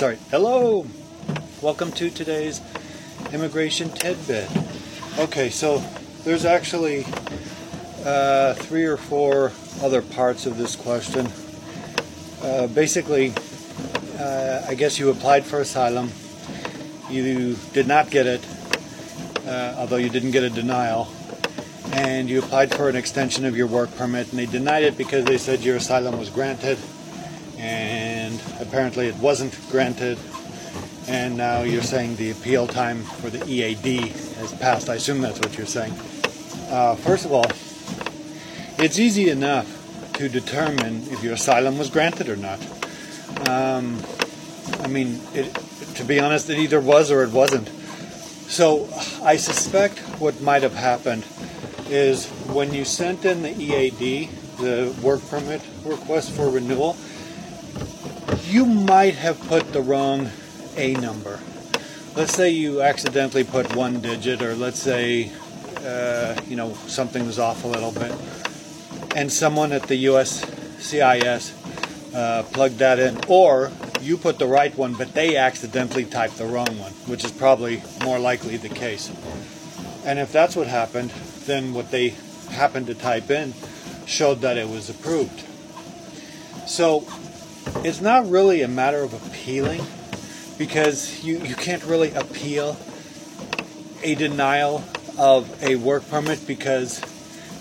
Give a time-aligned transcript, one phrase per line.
[0.00, 0.16] sorry.
[0.30, 0.86] Hello.
[1.60, 2.62] Welcome to today's
[3.34, 4.48] immigration tidbit.
[5.18, 5.84] Okay, so
[6.24, 7.04] there's actually
[8.06, 9.52] uh, three or four
[9.82, 11.28] other parts of this question.
[12.42, 13.34] Uh, basically,
[14.18, 16.10] uh, I guess you applied for asylum.
[17.10, 18.42] You did not get it,
[19.46, 21.12] uh, although you didn't get a denial.
[21.92, 25.26] And you applied for an extension of your work permit, and they denied it because
[25.26, 26.78] they said your asylum was granted.
[27.58, 28.09] And
[28.60, 30.18] apparently it wasn't granted.
[31.08, 34.88] And now you're saying the appeal time for the EAD has passed.
[34.88, 35.92] I assume that's what you're saying.
[36.68, 37.46] Uh, first of all,
[38.78, 39.66] it's easy enough
[40.14, 42.60] to determine if your asylum was granted or not.
[43.48, 43.98] Um,
[44.80, 45.54] I mean, it,
[45.96, 47.68] to be honest, it either was or it wasn't.
[48.48, 48.88] So
[49.22, 51.24] I suspect what might have happened
[51.88, 54.28] is when you sent in the EAD,
[54.58, 56.96] the work permit request for renewal,
[58.50, 60.28] you might have put the wrong
[60.76, 61.38] A number.
[62.16, 65.30] Let's say you accidentally put one digit, or let's say,
[65.84, 68.12] uh, you know, something was off a little bit,
[69.14, 71.54] and someone at the USCIS
[72.12, 73.70] uh, plugged that in, or
[74.00, 77.80] you put the right one, but they accidentally typed the wrong one, which is probably
[78.02, 79.12] more likely the case.
[80.04, 81.10] And if that's what happened,
[81.46, 82.14] then what they
[82.50, 83.54] happened to type in
[84.06, 85.44] showed that it was approved.
[86.66, 87.06] So
[87.84, 89.82] it's not really a matter of appealing
[90.58, 92.76] because you, you can't really appeal
[94.02, 94.84] a denial
[95.18, 97.00] of a work permit because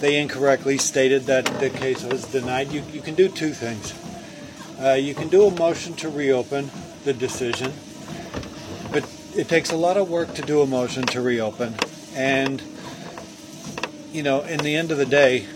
[0.00, 2.72] they incorrectly stated that the case was denied.
[2.72, 3.94] You, you can do two things.
[4.80, 6.70] Uh, you can do a motion to reopen
[7.04, 7.72] the decision,
[8.92, 11.74] but it takes a lot of work to do a motion to reopen.
[12.14, 12.62] And,
[14.12, 15.46] you know, in the end of the day,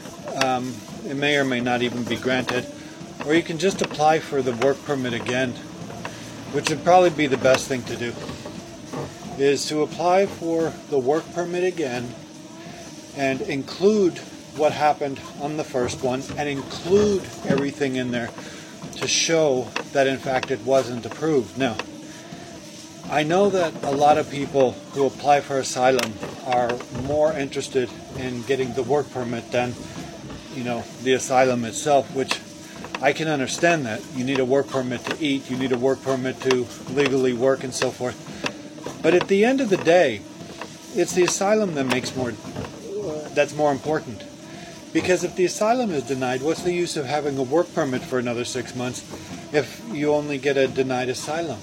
[0.42, 0.74] um,
[1.06, 2.66] it may or may not even be granted.
[3.24, 5.52] Or you can just apply for the work permit again,
[6.52, 8.12] which would probably be the best thing to do,
[9.38, 12.14] is to apply for the work permit again
[13.16, 14.18] and include
[14.56, 18.30] what happened on the first one and include everything in there
[18.96, 21.56] to show that in fact it wasn't approved.
[21.56, 21.76] Now,
[23.08, 26.12] I know that a lot of people who apply for asylum
[26.46, 27.88] are more interested
[28.18, 29.74] in getting the work permit than,
[30.54, 32.38] you know, the asylum itself, which
[33.02, 34.00] I can understand that.
[34.14, 37.64] You need a work permit to eat, you need a work permit to legally work
[37.64, 38.16] and so forth.
[39.02, 40.20] But at the end of the day,
[40.94, 42.32] it's the asylum that makes more
[43.34, 44.22] that's more important.
[44.92, 48.18] Because if the asylum is denied, what's the use of having a work permit for
[48.18, 49.02] another six months
[49.52, 51.58] if you only get a denied asylum?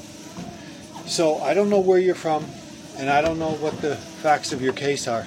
[1.06, 2.46] So I don't know where you're from,
[2.98, 5.26] and I don't know what the facts of your case are.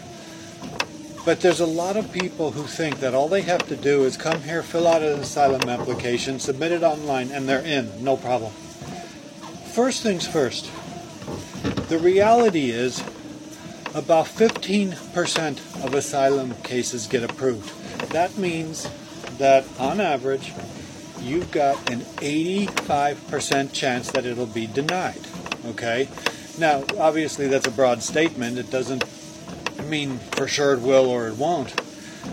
[1.25, 4.17] But there's a lot of people who think that all they have to do is
[4.17, 8.53] come here, fill out an asylum application, submit it online, and they're in, no problem.
[9.73, 10.71] First things first,
[11.89, 13.01] the reality is
[13.95, 17.71] about 15% of asylum cases get approved.
[18.11, 18.89] That means
[19.39, 20.53] that on average,
[21.21, 25.21] you've got an 85% chance that it'll be denied.
[25.67, 26.09] Okay?
[26.59, 28.59] Now, obviously, that's a broad statement.
[28.59, 29.05] It doesn't
[29.93, 31.75] mean for sure it will or it won't.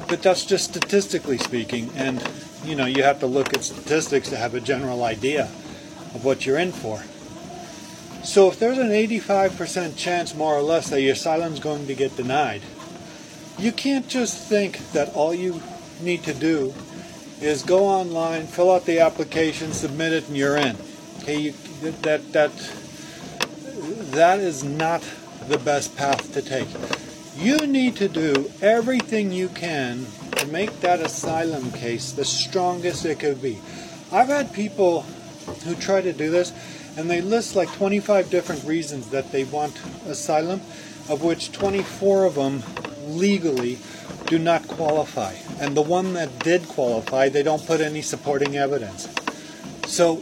[0.07, 1.91] But that's just statistically speaking.
[1.95, 2.25] And,
[2.63, 5.43] you know, you have to look at statistics to have a general idea
[6.15, 7.03] of what you're in for.
[8.23, 12.15] So if there's an 85% chance, more or less, that your asylum's going to get
[12.15, 12.61] denied,
[13.57, 15.61] you can't just think that all you
[16.01, 16.73] need to do
[17.41, 20.77] is go online, fill out the application, submit it, and you're in.
[21.19, 21.53] Okay, you,
[22.03, 22.51] that that
[24.11, 25.03] that is not
[25.47, 26.67] the best path to take.
[27.39, 33.19] You need to do everything you can to make that asylum case the strongest it
[33.19, 33.59] could be.
[34.11, 35.03] I've had people
[35.63, 36.51] who try to do this,
[36.97, 40.59] and they list like 25 different reasons that they want asylum,
[41.07, 42.61] of which 24 of them
[43.07, 43.77] legally
[44.25, 45.33] do not qualify.
[45.61, 49.07] And the one that did qualify, they don't put any supporting evidence.
[49.87, 50.17] So,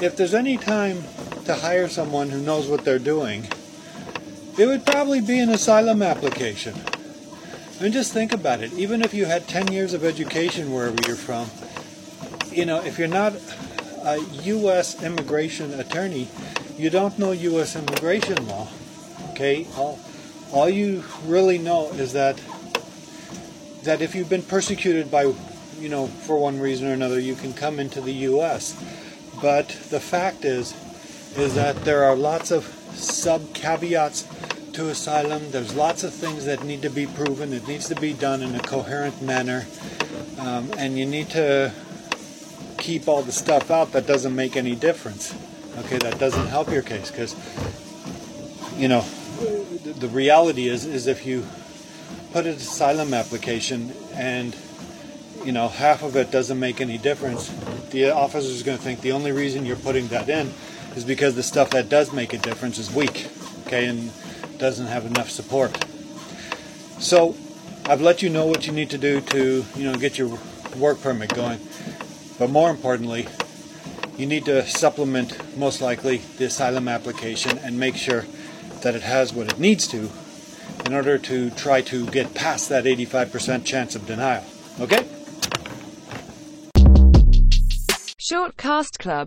[0.00, 1.02] if there's any time
[1.46, 3.48] to hire someone who knows what they're doing,
[4.58, 6.74] it would probably be an asylum application.
[7.84, 8.72] Mean, just think about it.
[8.72, 11.50] Even if you had 10 years of education wherever you're from,
[12.50, 13.34] you know, if you're not
[14.04, 15.02] a U.S.
[15.02, 16.28] immigration attorney,
[16.78, 17.76] you don't know U.S.
[17.76, 18.68] immigration law.
[19.32, 19.66] Okay?
[19.76, 19.98] All,
[20.50, 22.40] all you really know is that
[23.82, 25.30] that if you've been persecuted by,
[25.78, 28.82] you know, for one reason or another, you can come into the U.S.
[29.42, 30.74] But the fact is,
[31.36, 32.64] is that there are lots of
[32.94, 34.26] sub caveats
[34.72, 35.50] to asylum.
[35.50, 37.52] There's lots of things that need to be proven.
[37.52, 39.66] It needs to be done in a coherent manner,
[40.38, 41.72] um, and you need to
[42.78, 45.34] keep all the stuff out that doesn't make any difference.
[45.78, 47.34] Okay, that doesn't help your case because,
[48.76, 49.02] you know,
[49.84, 51.46] the reality is is if you
[52.32, 54.56] put an asylum application and
[55.44, 57.48] you know half of it doesn't make any difference,
[57.90, 60.52] the officer is going to think the only reason you're putting that in
[60.96, 63.28] is because the stuff that does make a difference is weak,
[63.66, 64.10] okay, and
[64.58, 65.76] doesn't have enough support.
[66.98, 67.36] So
[67.86, 70.38] I've let you know what you need to do to you know get your
[70.76, 71.60] work permit going,
[72.38, 73.28] but more importantly,
[74.16, 78.24] you need to supplement most likely the asylum application and make sure
[78.82, 80.10] that it has what it needs to
[80.86, 84.44] in order to try to get past that 85% chance of denial.
[84.80, 85.08] Okay?
[88.18, 89.22] Short Cast Club